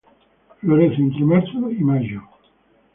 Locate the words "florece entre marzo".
0.61-1.69